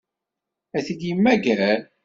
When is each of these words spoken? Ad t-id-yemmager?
Ad 0.77 0.83
t-id-yemmager? 0.85 1.79